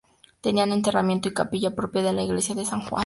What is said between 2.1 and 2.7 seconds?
la Iglesia de